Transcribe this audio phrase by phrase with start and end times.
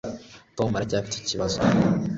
[0.57, 1.57] Tom aracyafite icyo kibazo